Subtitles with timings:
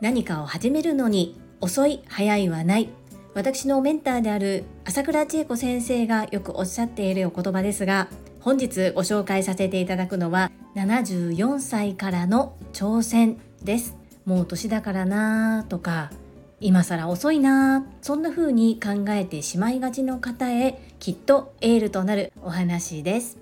[0.00, 2.88] 何かを始めるのに遅い早いはない。
[3.34, 8.08] 私のメンターである朝倉千恵子先生がよくおっしゃっているお言葉ですが
[8.40, 13.96] 本日ご紹介させていただくのは74歳からの挑戦です。
[14.24, 16.10] もう年だからなとか
[16.60, 23.38] 今更遅いなそんな風に考えてしまいがちの方へきっとエールとなるお話です。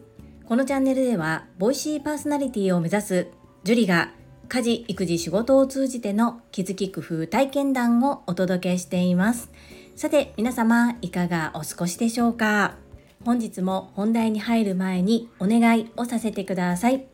[0.50, 3.28] このチャンネルではボイシーパーソナリティを目指す
[3.62, 4.10] ジュリが
[4.48, 9.48] 家事育児仕事を通じての気づき工夫体験談をお届けしています。
[9.94, 12.74] さて皆様いかがお過ごしでしょうか？
[13.24, 17.06] 本日も本題に入る前にお願いをさせてください。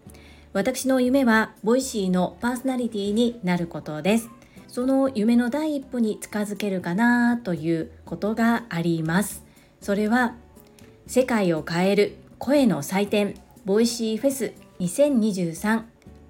[0.55, 4.31] 私の夢は Voicyのパーソナリティになることです。
[4.67, 9.45] その夢の第一歩に近づけるかなということがあります。
[9.83, 10.37] それは
[11.07, 13.35] 世界を変える声の祭典
[13.65, 15.85] Voicyフェス2023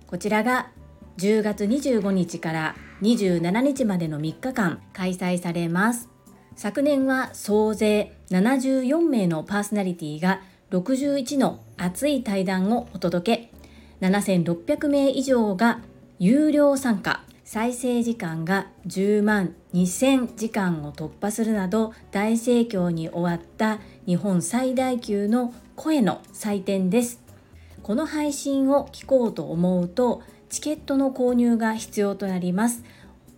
[0.07, 0.71] こちらが
[1.19, 6.09] 10月25日から27日までの3日間開催されます。
[6.55, 13.51] 昨年は総勢74名のパーソナリティが61の熱い対談をお届
[14.01, 14.07] け。
[14.07, 15.81] 7600名以上が
[16.19, 17.25] 有料参加。
[17.45, 27.21] 再生時間が10万2000時間を突破するなど大盛況に終わった日本最大級の声の祭典です。
[27.83, 32.83] この配信を聞こうと思うとチケットの購入が必要となります。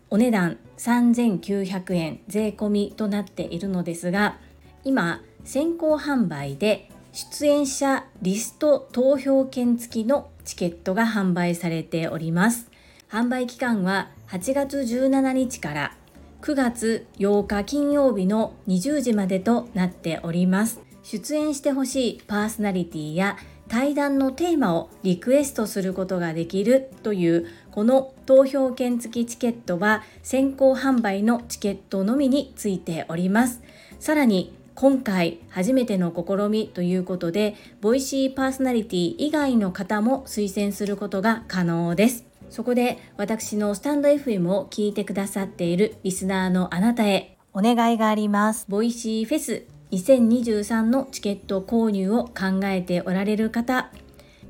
[0.08, 4.38] お値段3900円税込みとなっているのですが
[4.84, 12.70] 今先行販売で出演者リスト投票券付きのチケットが販売されております。
[13.10, 15.96] 販売期間は8月17日から
[16.42, 20.87] 9月8日金曜日の20時までとなっております。
[21.10, 33.62] 出演してほしいパーソナリティや対談のテーマをリクエストすることができるというこの投票券付きチケットは先行販売のチケットのみについております。
[33.98, 42.26] さらに今回初めての試みということでボイシーパーソナリティ以外の方も推薦することが可能です。
[42.50, 47.38] そこで私のスタンド FM を聞いてくださっているリスナーのあなたへ。
[47.54, 48.66] お願いがあります。
[48.68, 53.90] ボイシーフェス2023のチケット購入を考えておられる方、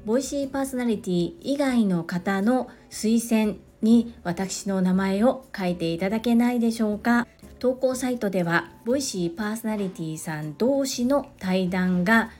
[0.05, 7.27] ボイシーパーソナリティ以外の方の推薦に私の名前を書いていただけないでしょうか。
[7.61, 12.31] 投稿サイトではボイシーパーソナリティさん同士の対談が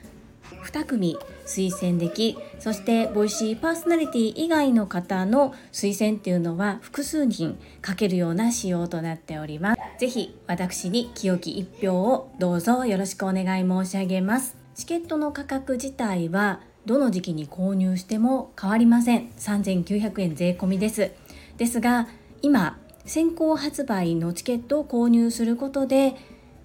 [0.63, 1.17] 2組
[1.49, 9.81] 推薦できそしてボイシーパーソナリティ以外の方の推薦っていうのは複数人書けるような仕様となっております。
[9.97, 14.55] 是非私に清き一票をどうぞよろしくお願い申し上げます。
[14.75, 19.29] チケットの価格自体はどの時期に購入しても変わりません。
[19.37, 21.11] 3900円税込みです。
[21.57, 22.07] ですが
[22.43, 26.15] 今先行発売のチケットを購入することで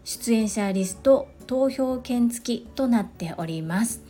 [0.04, 4.03] 出演者リスト投票券付きとなっております。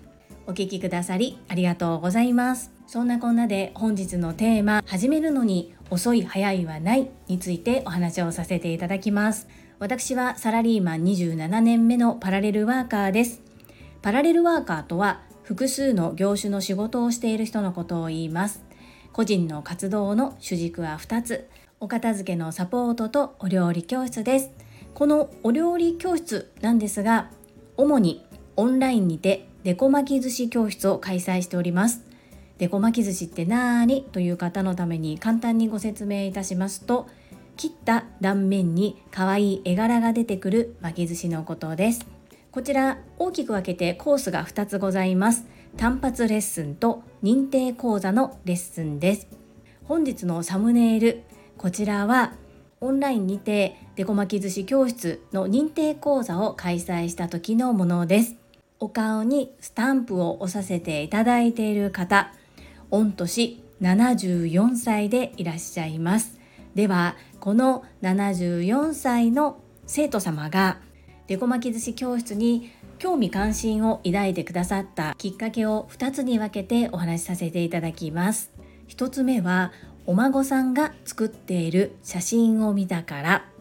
[0.46, 2.70] お聞きくださりありがとうございます。
[2.86, 9.48] そんなこんなで本日のテーマ始めるのに遅い早いはないについてお話をさせていただきます。
[9.78, 13.40] 私はサラリーマン27年目のパラレルワーカーです。
[14.02, 18.62] パラレルワーカーとは複数の業種の仕事をしている人のことを言います。
[19.12, 21.48] 個人の活動の主軸は2つ。
[21.80, 24.50] お片付けのサポートとお料理教室です。
[24.94, 27.30] このお料理教室なんですが
[27.76, 28.24] 主に
[28.56, 32.02] オンラインにてデコ巻き寿司教室を開催しております。
[32.58, 37.08] デコ巻き寿司って何という方のために簡単にご説明いたしますと
[37.56, 42.06] 切った断面に可愛い絵柄が出てくる巻き寿司のことです。
[42.52, 45.46] こちら大きく分けてコースが2つございます。
[45.78, 49.28] 単発レッスンと認定講座のレッスンです。
[49.84, 51.22] 本日のサムネイル
[51.56, 52.34] こちらは
[52.82, 58.43] オンラインにてデコ巻き寿司教室の認定講座を開催した時のものです。
[58.80, 62.32] お顔にスタンプを押させていただいている方
[62.90, 66.38] 御年74歳でいらっしゃいます。
[66.74, 70.78] ではこの74歳の生徒様が
[71.26, 78.52] デコ巻き寿司教室に興味関心を抱いてくださったきっかけを2つに分けてお話しさせていただきます。
[78.88, 79.72] 1つ目は
[80.06, 83.53] お孫さんが作っている写真を見たから。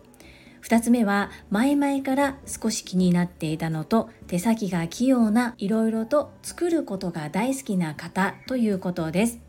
[0.64, 9.40] 2つ目は前々から少し気になっていたのと手先が器用ないろいろと作ることが大好きな方ということです。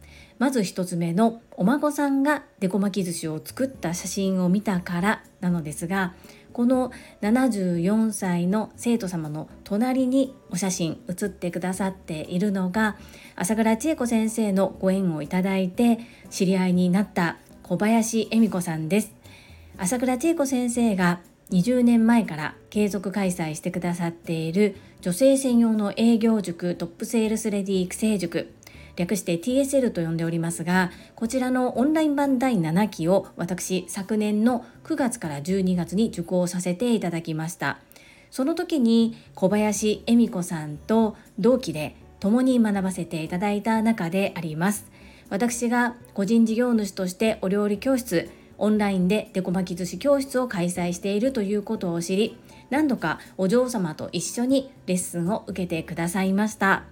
[0.41, 6.15] まず1つ目のお孫さんがデコ巻き寿司を作った写真を見たからなのですが
[6.53, 6.91] この
[7.23, 12.97] 74歳の生徒様の隣にお写真写ってくださっているのが
[13.37, 16.01] 朝倉千恵子先生のご縁をいただいて
[16.31, 19.15] 知り合いになった小林恵美子さんです。
[19.77, 28.53] 朝倉千恵子先生が20年前から継続開催してくださっている女性専用の営業塾トップセールスレディ育成塾
[28.97, 37.81] 略して TSL と呼んでおりますがこちらのオンライン版第7期を私昨年の9月から12月に受講させていただきました。
[38.31, 44.87] その時に小林恵美子さんと同期で共に学ばせていただいた中であります。
[45.31, 52.37] 私が個人事業主としてお料理教室オンラインでデコ巻き寿司教室を開催しているということを知り
[52.71, 56.85] 何度かお嬢様と一緒にレッスンを受けてくださいました。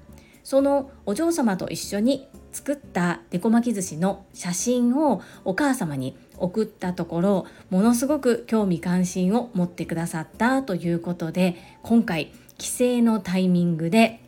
[0.44, 14.20] そのお嬢様と一緒に作ったデコ巻き寿司の写真をお母様に送ったところものすごく興味関心を持ってくださったということで今回帰省のタイミングで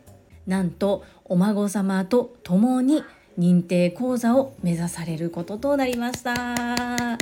[0.47, 3.03] なんとお孫様と共に
[3.37, 7.17] 認定講座を目指されることとなりました。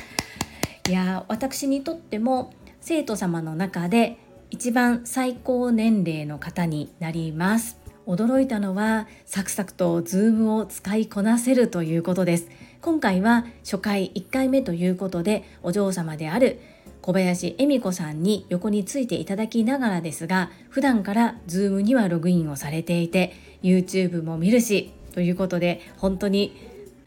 [0.90, 4.18] いや私にとっても生徒様の中で
[4.50, 7.80] 一番最高年齢の方になります。
[8.06, 12.50] 驚いたのはサクサクとズームを使いこなせるということです。
[12.82, 16.60] 今回は初回1回目ということでお嬢様である
[17.02, 26.56] 小林恵美子さんに横についていただきながらですが普段からズームにはログインをされていて YouTube も見るしということで本当に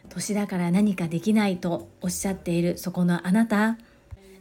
[0.09, 3.77] 年だから何かできないとおっしゃっているそこのあなた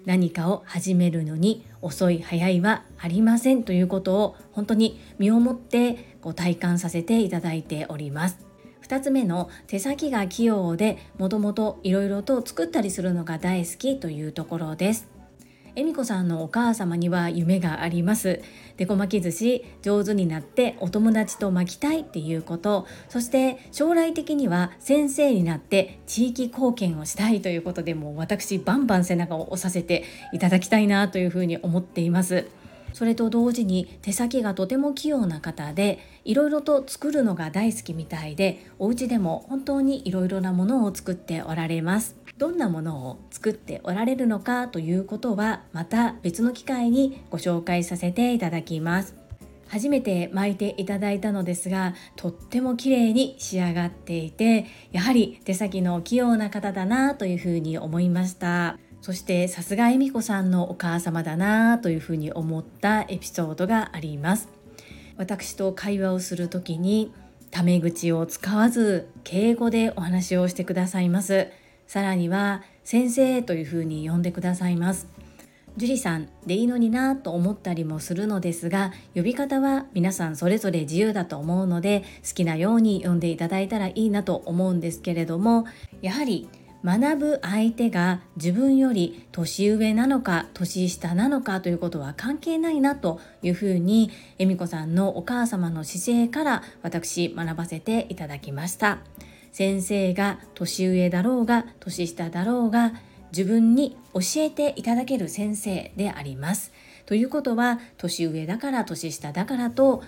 [0.06, 8.46] 何かを始めるのに遅い早いはありませんということを本当に身をもってご体感させていただいております。
[8.88, 15.15] 2つ目の手先が器用でもともといろいろと作ったりするのが大好きというところです。
[15.76, 18.42] 恵美子さんのお母様には夢があります。
[18.78, 22.88] でこ巻き寿司上手になってお友達と巻きたいっていうこと。
[23.10, 32.48] そして将来的には先生になって地域貢献をしたいということでもう私バンバン背中を押させていただきたいなというふうに思っています。
[32.96, 42.16] それと同時に手先がとても器用な方でいろいろと作るのが大好きみたいでお家でも本当にいろいろなものを作っておられます。
[42.38, 49.14] どんなものを作っておられるのかということはまた別の機会にご紹介させていただきます。
[49.68, 58.78] 初めて巻いていただいたのですがとっても綺麗に仕上がっていてやはり手先の器用な方だなというふうに思いました。
[59.06, 64.50] そしてさすが恵美子さんのお母様だなというふうに思ったエピソードがあります。
[65.16, 67.14] 私と会話をする時に
[67.52, 71.50] タメ口を使わず敬語でお話をしてくださいます。
[71.86, 75.08] さらには先生というふうに呼んでくださいます。
[75.78, 85.66] 樹里さんでいいのになと思ったりもするのですが呼び方は皆さんそれぞれ自由だと思うので好きなように呼んでいただいたらいいなと思うんですけれども
[86.02, 86.50] やはり
[86.86, 99.00] 学ぶ相手が自分より年上なのか年下なのかということは関係ないなというふうに恵美子さんのお母様の姿勢から私学ばせていただきました。
[99.52, 102.94] 先生が年上だろうが年下だろうが
[103.32, 106.72] 自分に教えていただける先生であります。
[107.08, 110.04] ということは年上だから年下だからと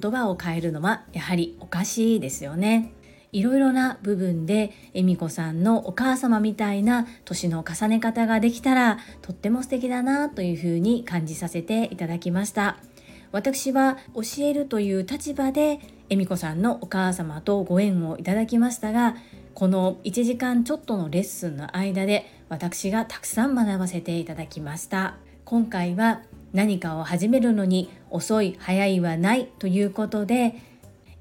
[0.00, 2.92] 言葉を変えるのはやはりおかしいですよね。
[3.34, 12.78] いろいろな部分で恵美子さんのお母様みたいな年の重ね方ができたらとっても素敵だなというふうに感じさせていただきました。
[13.32, 19.16] 私は教えるという立場で恵美子さんのお母様とご縁をいただきましたが
[19.54, 30.54] この1時間ちょっとのレッスンの間で私がたくさん学ばせていただきました今回は何かを始めるのに遅い早いはないということで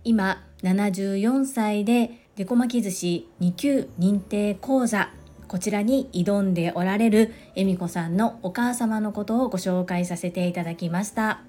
[0.04, 5.10] 今74歳でデコ巻き寿司2級認定講座
[5.48, 11.42] こちらに挑んでおられる恵美子さんのお母様のことをご紹介させていただきました。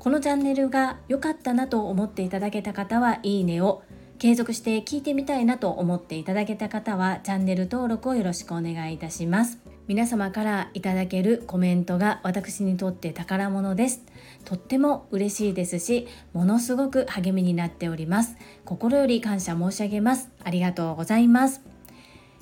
[0.00, 3.82] このチャンネルが良かったなと思っていただけた方はいいねを
[4.18, 9.58] 継続して聞いてみたいなと思っていただけた方はチャンネル登録をよろしくお願いいたします。
[9.86, 14.02] 皆様からいただけるコメントが私にとって宝物です。
[14.44, 18.36] とっても嬉しいですしものすごく励みになっております。
[18.64, 20.30] 心より感謝申し上げます。
[20.42, 21.60] ありがとうございます。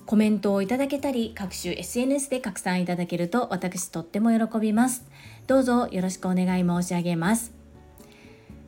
[0.07, 5.05] コメントをいただけたり各種 SNS で拡散いただけると私とっても喜びます。
[5.47, 7.53] どうぞよろしくお願い申し上げます。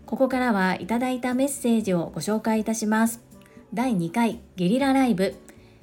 [0.05, 3.23] ここからはいただいたメッセージをご紹介いたします。
[3.73, 5.35] 第2回ゲリラライブ。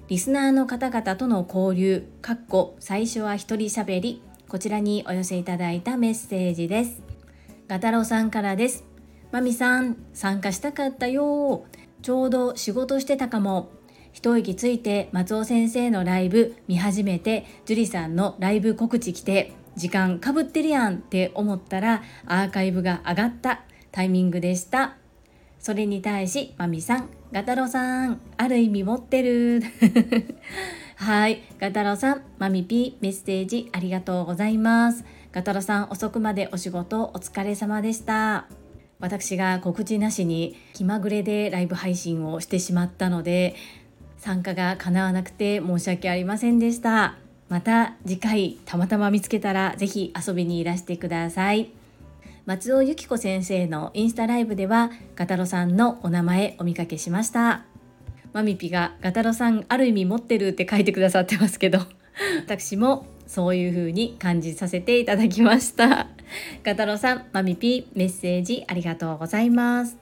[0.10, 2.08] リスナーの方々との交流。
[2.22, 4.22] かっこ最初は一人喋り。
[4.48, 7.07] こちらにお寄せいただいたメッセージです。
[7.68, 8.86] ガタロさんからです。
[9.34, 11.66] マミさん参加したかったよ。
[12.02, 13.72] ちょうど仕事してたかも。
[14.14, 24.96] 一息ついて松尾先生のライブ見始めて樹里さんのライブ告知来て時間かぶってるやんって思ったらアーカイブが上がったタイミングでした。
[25.60, 29.62] それに対しマミさんガタロさんある意味持ってる。
[30.96, 31.42] はい。
[31.60, 35.04] ガタロさんマミピーメッセージありがとうございます。
[35.38, 38.48] ガタロさん遅くまでお仕事お疲れ様でした。
[39.00, 43.54] 私が告知なしに気まぐれでライブ配信をしてしまったので
[44.18, 47.18] 参加が叶わなくて申し訳ありませんでした。
[47.50, 51.70] また次回たまたま見つけたら是非遊びにいらしてください。
[52.48, 57.64] 松尾由紀子先生のインスタライブではガタロさんのお名前お見かけしました。
[58.34, 61.78] マミピがガタロさんある意味持ってるって書いてくださってますけど
[62.44, 66.08] 私もそういう風に感じさせていただきました。
[66.64, 69.98] ガタロさんマミピメッセージありがとうございます。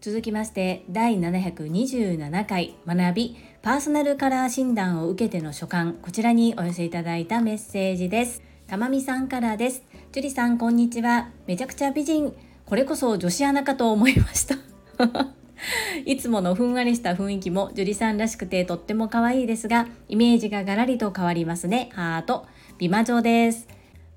[0.00, 5.94] 続きまして第727回学びパーソナルカラー診断を受けての所感。
[6.02, 8.42] こちらにお寄せいただいたメッセージです。
[8.66, 9.82] たまみさんからです。
[10.12, 11.30] 樹里さんこんにちは。
[11.46, 12.34] めちゃくちゃ美人。
[12.66, 14.56] これこそ女子アナかと思いました。
[16.04, 21.90] いつものふんわりした雰囲気も樹里さんらしくてとっても可愛いですがイメージがガラリと変わりますね。
[21.92, 22.46] ハート。
[22.78, 23.68] 美魔女です。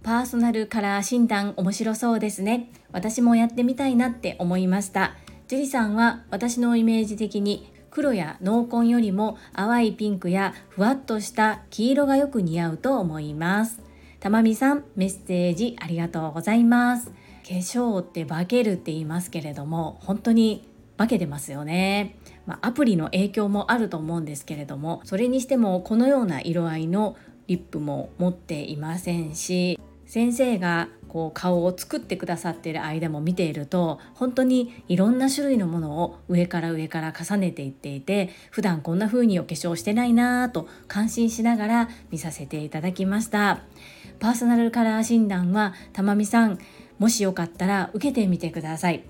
[0.03, 2.71] パーソナルカラー診断面白そうですね。
[2.91, 5.15] 私もやってみたいなって思いました。
[5.47, 13.81] 樹里さんは私のイメージ的に黒や濃紺よりも淡いピンクやふわっとした黄色がよく似合うと思います。
[14.19, 17.07] たまみさんメッセージありがとうございます。
[17.07, 20.66] 化粧って化けるって言いますけれども本当に
[20.97, 27.15] 化けてますよね、まあ、アプリの影響もあると思うんですけれどもそれにしてもこのような色合いの
[27.47, 43.61] リップも持っていませんし先生がこう顔を作ってくださっている間も見ていると本当にいろんな種類のものを上から上から重ねていっていて普段こんな風にお化粧してないなぁと感心しながら見させていただきました。
[44.19, 46.57] パーソナルカラー診断はたまみさん
[46.97, 49.03] もしよかったら受けてみてください。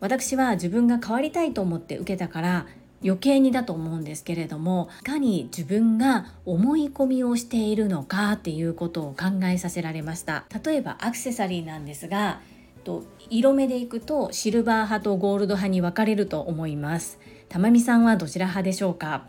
[0.00, 2.66] 私は自分が変わりたいと思って受けたから
[3.02, 10.44] 余計にだと思うんですけれどもいかに自分が思い込みをしているのかっていうことを考えさせられました。
[10.64, 12.40] 例えばアクセサリーなんですが
[12.82, 17.18] と色目でいくとシルバー派とゴールド派に分かれると思います。
[17.48, 19.26] たまみさんはどちら派でしょうか？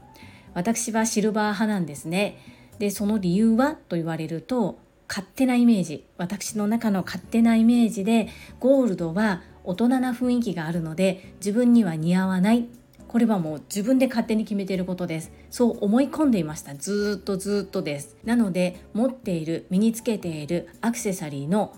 [0.53, 2.37] 私はシルバー派なんですね。
[2.79, 6.05] でその理由はと言われると勝手なイメージ。
[6.17, 8.29] 私の中の勝手なイメージで
[8.59, 12.67] ゴールドは大人な雰囲気があるので自分には似合わない。
[13.07, 15.31] これはもう自分で勝手に決めていることです。
[15.49, 16.75] そう思い込んでいました。
[16.75, 18.17] ずっとずっとです。
[18.25, 21.75] なので持っている身につけているアクセサリーの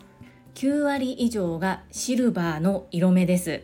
[0.56, 3.62] 9割以上がシルバーの色目です。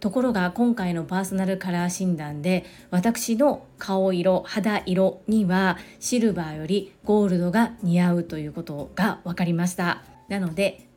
[0.00, 10.02] ところが今回のパーソナルカラー診断で私の顔色肌色にはシルバーよりゴールドが似合うということが分かりました。
[10.28, 10.88] なので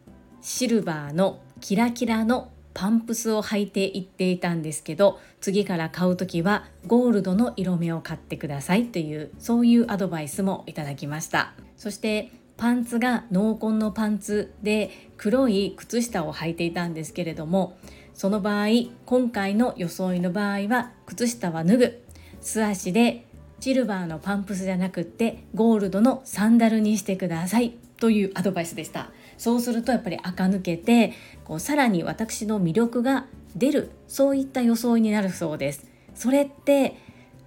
[0.41, 11.53] シルバーのキラキラのパンプスを履いていっていたんですけど次から買う時はゴールドの色目を買ってくださいというそういうアドバイスもいただきました。
[11.77, 17.77] そしてパンツが濃紺のパンツで黒い靴下を履いていたんですけれども
[18.13, 18.67] その場合
[19.05, 22.03] 今回の装いの場合は靴下は脱ぐ。
[22.41, 23.25] 素足で
[23.59, 29.09] シルバーのパンプスじゃなくってゴールドのサンダルにしてくださいというアドバイスでした。
[29.37, 31.13] そうするとやっぱり垢抜けて
[31.43, 33.25] こうさらに私の魅力が
[33.55, 35.85] 出るそういった装いになるそうです。
[36.15, 36.95] それって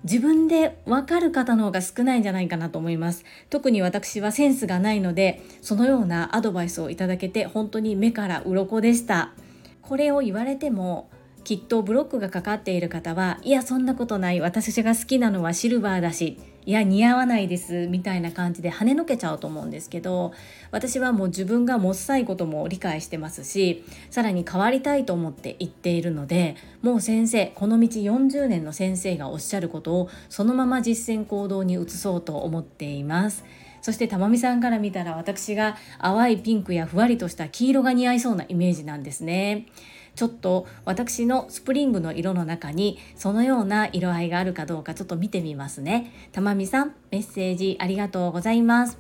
[0.04, 3.24] 自分でわかる方の方が少ないんじゃないかなと思います。
[3.50, 9.32] 特に私はセンスがないのでそのようなアドバイスをいただけて本当に目から鱗でした。
[9.82, 11.10] これを言われても
[11.44, 14.40] きっとブロックがかかっている方はいやそんなことない。
[14.40, 16.38] 私が好きなのはシルバーだし。
[16.66, 20.32] いや似合わないですみたいな感じで跳ねのけちゃうと思うんですけど
[20.73, 33.44] 私はもう自分がもっさいことも理解してますしさらに変わりたいと思って言っているのでもう先生この道40年の先生がおっしゃることをそのまま実践行動に移そうと思っています。
[33.80, 39.66] そしてたまみさんから見たら私が淡いピンクやふわりとした黄色が似合いそうなイメージなんですね。
[40.16, 46.12] ちょっと私のスプリングの色の中にそのような色合いがあるかどうかちょっと見てみますね。
[46.32, 48.99] たまみさんメッセージありがとうございます。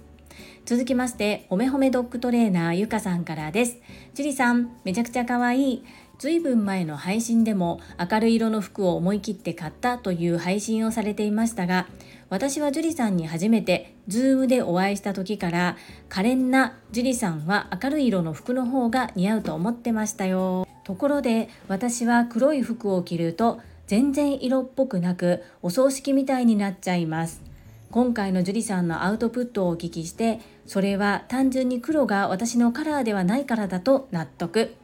[0.66, 3.78] 続きまして、ほめほめドッグトレーナーゆかさんからです。
[4.14, 5.84] 樹里さん、めちゃくちゃ可愛い。
[6.18, 11.86] ずいぶん前の配信でも明るい色の服を思い切って買ったという配信をされていましたが
[12.30, 15.76] 私は樹里さんに初めて Zoom でお会いした時から
[16.08, 27.42] 可憐な樹里さんは明るい色の服の方が似合うと思ってましたよところで私は黒い服を着ると全然色っぽくなくお葬式みたいになっちゃいます。
[27.90, 34.76] 今回の樹里さんのアウトプットをお聞きしてそれは単純に黒が私のカラーではないからだと納得。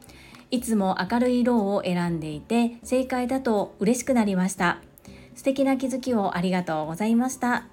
[0.51, 4.79] いつも明るい色を選んでいて正解だと嬉しくなりました。
[5.35, 7.72] 素敵な気づきをありがとうございました。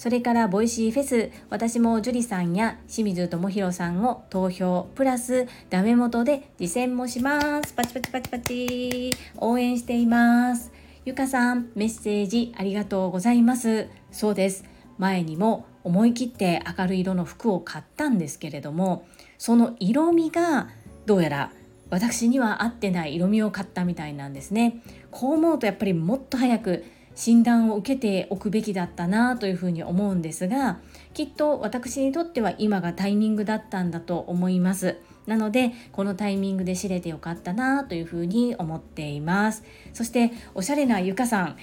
[0.00, 7.74] それからボイシーフェス私も樹里さんや清水智弘さんを投票プラスダメ元で自薦もします。
[7.74, 9.10] パチパチパチパチ。
[9.36, 10.72] 応援しています。
[11.04, 13.88] ゆかさんメッセージありがとうございます。
[14.10, 14.64] そうです。
[14.96, 19.04] 前にも思い切って明るい色の服を買ったんですけれども
[19.36, 20.70] その色味が
[21.04, 21.52] どうやら
[21.90, 24.80] 私には合ってない色味を買ったみたいなんですね。
[25.10, 30.78] こう思うとやっぱりもっと早く診断を受けておくべきだったなというふうに思うんですが
[31.12, 34.96] きっと私にとっては今がタイミングだったんだと思います。
[35.26, 39.64] なのでこのタイミングで知れてよかったなというふうに思っています。
[39.92, 41.56] そしておしゃれなゆかさん。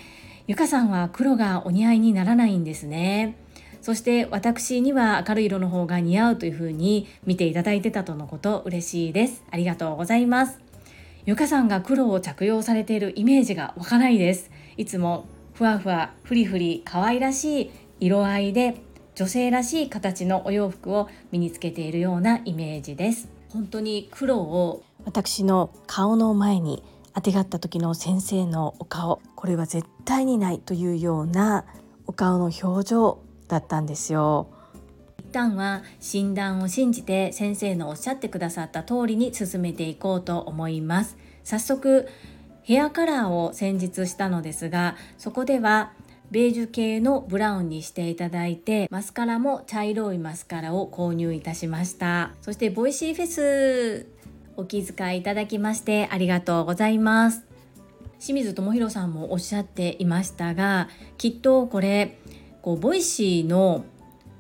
[0.48, 3.36] ゆかさんは黒がお似合いにならないんですね。
[3.82, 9.44] そして私には明るい色の方が似合うというふうに見ていただいてたとのこと嬉しいです。
[9.52, 10.60] ありがとうございます。
[11.26, 14.50] ゆかさんが黒を着用されているイメージがわかないです。
[14.78, 15.26] いつも
[15.58, 18.78] ふわふわふりふり可愛らしい色合いで
[19.16, 23.28] 女性らしい形のお洋服を身につけているようなイメージです。
[23.50, 26.84] 本当に黒を私の顔の前に
[27.14, 31.66] あてがった時の先生のお顔これは絶対にないというような
[32.06, 34.50] お顔の表情だったんですよ。
[35.18, 41.18] 一旦は診断を信じて先生のおっしゃってくださった通りに進めていこうと思います。
[41.44, 42.08] 早速
[42.68, 45.94] ヘアカラーを先日したのですがそこでは
[46.32, 52.32] ベージュ系のブラウンにしていただいてマスカラも茶色いマスカラを購入いたしました。
[52.42, 54.08] そしてボイシーフェス
[54.58, 57.46] お気遣いいただきましてありがとうございます。
[58.20, 62.20] 清水智弘さんもおっしゃっていましたがきっとこれ
[62.62, 63.86] こうボイシーの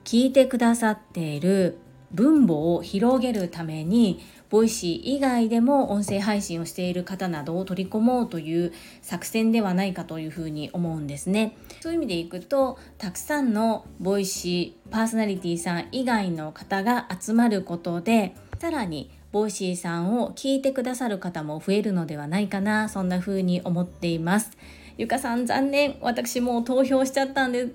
[0.03, 1.77] 聞いてくださっている
[2.11, 11.57] 分母を広げるためにボイシー以外でも音声配信をしている方などを取り込もうという作戦ではないかというふうに思うんですね。
[11.81, 24.51] そういう意味でいくとたくさんのボイシーパーソナリティさん以外の方が集まることでさらにボイシーさんを聞いてくださる方も増えるのではないかなそんな風に思っています。
[24.98, 27.68] ゆかさん残念私もう投票しちゃったんで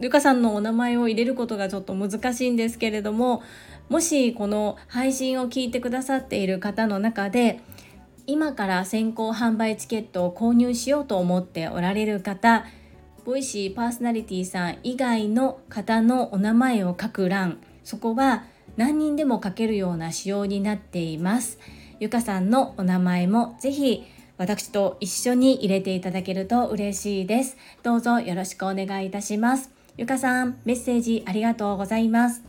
[0.00, 3.42] ゆかさんのお名前を入れることがちょっと難しいんですけれども
[3.88, 7.60] もしこの配信を聞いてくださっている方の中で
[8.26, 12.66] 今から先行販売チケットを購入しようと思っておられる方
[13.24, 18.44] ボイシーパーソナリティさん以外の方のお名前を書く欄そこは
[18.76, 21.58] 何人でも書けるような仕様になっています。
[22.00, 24.04] ゆかさんのお名前もぜひ
[24.36, 27.56] 私と一緒に入れていただけると嬉しいです。
[27.82, 29.72] どうぞよろしくお願いいたします。
[29.96, 32.44] ゆかさん、メッセージありがとうございます。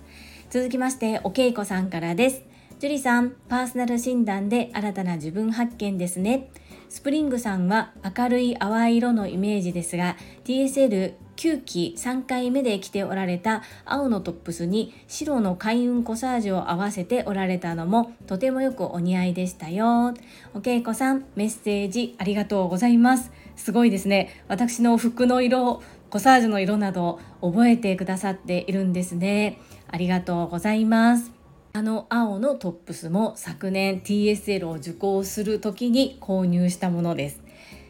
[0.50, 2.42] 続きまして、おけいこさんからです。
[2.80, 6.50] ジュリさん、パーソナル診断で新たな自分発見ですね。
[6.90, 20.16] スプリングさんは明るい淡い色のイメージですが、TSL 9期3回目で着ておられた青のトップスに白の開運コサージュを合わせておられたのもとてもよくお似合いでしたよ。
[20.56, 23.32] おけいこさん、メッセージありがとうございます。
[23.56, 24.44] すごいですね。
[24.48, 29.60] 私の服の色コサージュの色など覚えてくださっているんですね
[29.92, 31.32] ありがとうございます。
[31.74, 37.42] あの青のトップスも昨年 TSL を受講する時に購入したものです。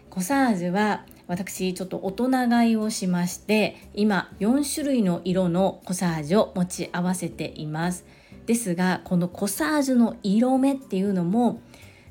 [0.10, 8.06] コサージュは私ちょっと大人買いをしまして今4種類の色のコサージュを持ち合わせています。
[8.46, 11.62] ですがこのコサージュの色目っていうのも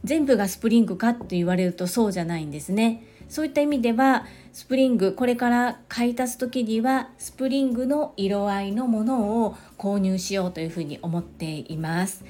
[0.05, 3.05] 全部がスプリングかと言われるとそうじゃないんですね。
[3.29, 12.25] そういった意味ではスプリングこれから買い足す時にはスプリングの色合いのものを購入しようというふうに思っています。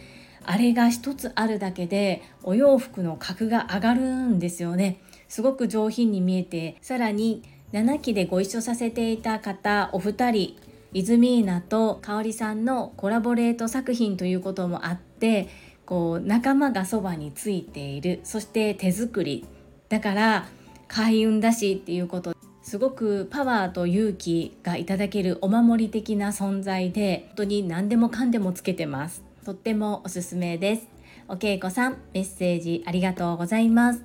[0.44, 5.00] あれが一つあるだけでお洋服の格が上がるんですよね。
[5.28, 10.56] すごく上品に見えてさらに7期でご一緒させていた方お二人
[10.94, 15.48] イズミーナと香里さんのコラボレート作品ということもあって
[15.84, 18.20] こう仲間がそばについている。
[18.24, 19.46] そして手作り。
[19.88, 20.46] だから
[20.88, 22.34] 開運だしっていうこと
[22.68, 29.24] すごくパワーと勇気がいただけるお守り的な存在で本当に何でもかんでもつけてます。
[29.42, 30.88] とってもおすすめです。
[31.28, 34.04] おけいこさんメッセージありがとうございます。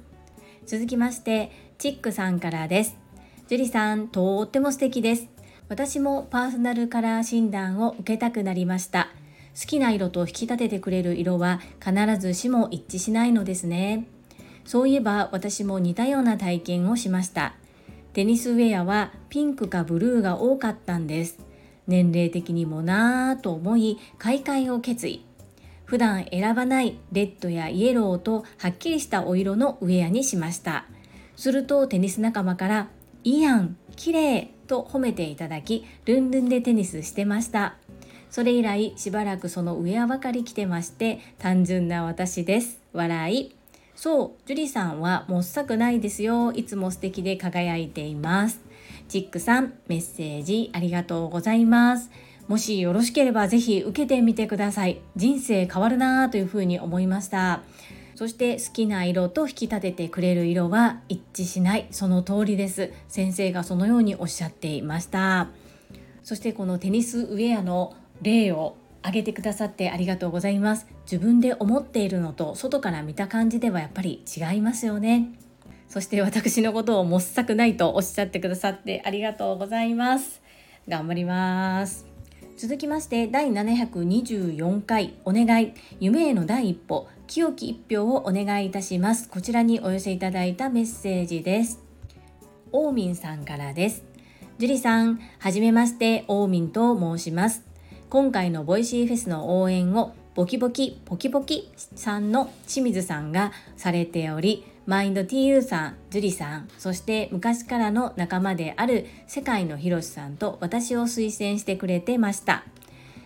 [0.66, 2.96] 続きましてチックさんからです。
[3.50, 5.28] ジュリさんとっても素敵です。
[5.68, 9.10] 私もパーソナルカラー診断を受けたくなりました。
[9.60, 14.08] 好きな色と引き立ててくれる色は必ずしも一致しないのですね。
[14.66, 17.56] そういえば私も似たような体験をしました。
[18.14, 21.40] テニスウェアはピンクかブルーが多かったんです。
[21.88, 25.26] 年齢的にもなぁと思い買い替えを決意。
[25.86, 30.86] 普段選ばないレッドやイエローとはっきりしたお色のウェアにしました。
[31.36, 32.90] するとテニス仲間から
[33.24, 37.76] 「いいやん綺麗と褒めていただきルンルンでテニスしてました。
[38.30, 42.82] それ以来しばらくそのウェアばかり着てまして単純な私です。
[42.94, 43.63] 笑い。
[43.96, 46.52] そうジュリさんはもっさくないですよ。
[46.52, 48.60] いつも素敵で輝いています。
[49.08, 52.10] チックさんメッセージありがとうございます。
[52.48, 55.00] もしよろしければぜひ受けてみてください。
[55.16, 57.62] 人生変わるなぁというふうに思いました。
[58.16, 61.88] そして好きな色と引き立ててくれる色は一致しない。
[61.92, 62.92] その通りです。
[63.08, 65.50] 先生がそのようにおっしゃっていました。
[66.24, 70.88] そしてこのテニスウェアの例を挙げてくださってありがとうございます。
[71.04, 75.34] 自分で思っているのと外から見た感じではやっぱり違いますよね。
[75.88, 80.42] そして私のことをもっさくないとおっしゃってくださってありがとうございます。
[80.88, 82.06] 頑張ります。
[82.58, 85.74] 続きまして第724回お願い。
[86.00, 89.30] 夢への第一歩清き一票をお願いいたします。
[89.30, 91.80] こちらにお寄せいただいたメッセージです。
[92.72, 94.04] オーミンさんからです。
[94.60, 97.73] 樹里さんはじめましてオーミンと申します。
[98.14, 112.66] 今回のボイシーフェスの応援をボキボキポキポキさんの清水さんがされておりマインド TU さん、樹里さん、そして昔からの仲間である世界のひろしさんと私を推薦してくれてました。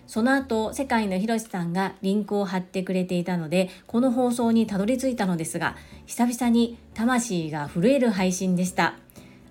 [0.05, 8.93] その後、世界のひろしさんがリンクを貼ってくれていたので、この放送にたどり着いたのですが、久々に魂が震える配信でした。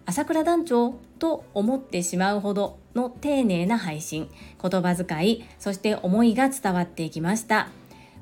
[0.07, 4.29] 朝倉団長と思ってしまうほどの丁寧な配信、
[4.61, 7.69] 言葉遣い、そして思いが伝わっていきました。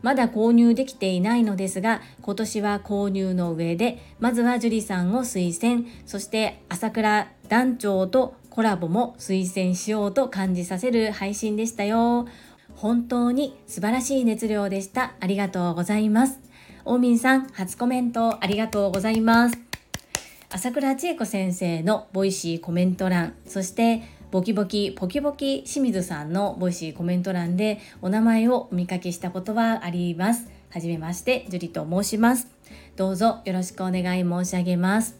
[0.02, 12.28] まだ購入できていないのですが、今年は購入の上で、まずは樹里さんを推薦、そして朝倉団長とコラボも推薦しようと感じさせる配信でしたよ。
[12.76, 15.14] 本当に素晴らしい熱量でした。
[15.20, 16.38] ありがとうございます。
[16.84, 19.58] オーミンさん、初コメントありがとうございます。
[20.50, 24.02] 朝倉千恵子先生のボイシーコメント欄、そして
[24.34, 30.48] ボキボキポキボキ清水さんのボイシーコメント欄でお名前をお見かけしたことはあります。
[30.70, 32.48] はじめまして、樹里と申します。
[32.96, 35.16] どうぞよろしくお願い申し上げます。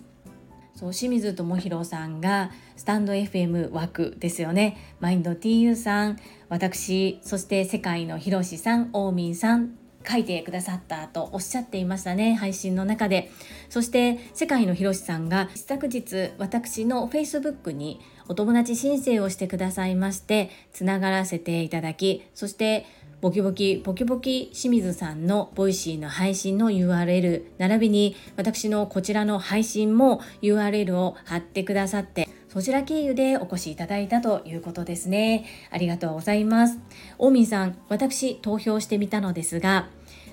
[0.74, 4.76] そう清水智弘さんがスタンド FM 枠ですよね。
[4.98, 13.30] マインド TU さん、私、そして世界のひろしさん、オーミンさん、書いてくださったとおっしゃっていましたね配信の中で
[13.70, 22.86] そして世界のひろしさんが昨日私の Facebook にお友達申請をしてくださいましてつながらせていただきそして
[23.20, 35.44] ボキボキポキポキ清水さんのボイシーの配信の URL 並びに私のこちらの配信も URL を貼ってくださってそちら経由でお越しいただいたということですね。
[35.72, 36.78] ありがとうございます。
[37.18, 39.88] オーミンさん、私投票してみたのですが、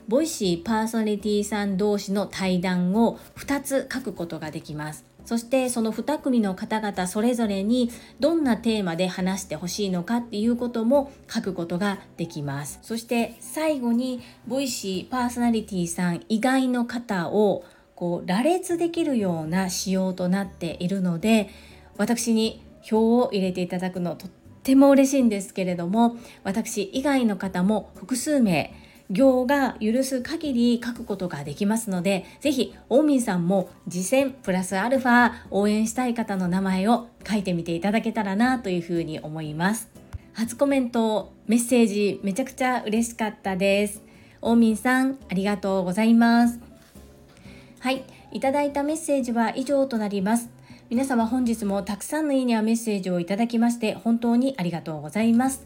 [0.08, 5.11] ボイシーパーソナリティさん同士の対談を2つ書くことができます。
[5.32, 7.90] そしてその2組の方々それぞれに
[8.20, 12.80] どんなテーマで話してほしいのかっていうことも書くことができます。
[12.82, 17.64] そして最後にボイシーパーソナリティさん以外の方を
[17.96, 21.50] こう羅列できるような仕様となっているので
[21.96, 24.30] 私に票を入れていただくのとっ
[24.64, 28.74] ても嬉しいんですけれども私以外の方も複数名
[29.12, 39.90] 行が許す限り書くことができますので、ぜひ、オーミンさんも次戦プラスアルファ応援したい方の名前を書いてみていただけたらなというふうに思います。
[40.34, 44.02] 初コメント、メッセージめちゃくちゃ嬉しかったです。
[44.42, 46.60] オーミンさん、ありがとうございます。
[47.80, 50.50] はい、いただいたメッセージは以上となります。
[50.90, 55.66] 皆様本日もたくさんのいいねやメッセージをいただきまして本当にありがとうございます。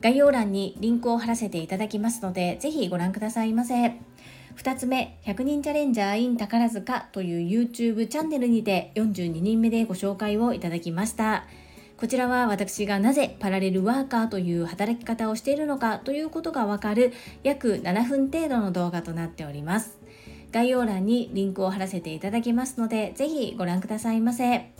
[0.00, 3.94] 概要欄にリンクを貼らせていただきますので、ぜひご覧くださいませ。
[4.56, 11.44] 2つ目、100人チャレンジャー in 宝塚という YouTube チャンネルにて42人目でご紹介をいただきました。
[11.98, 19.98] こちらは私がなぜパラレルワーカーという働き方をしているのかということがわかる約7分程度の動画となっております。
[20.50, 24.79] 概要欄にリンクを貼らせていただきますので、ぜひご覧くださいませ。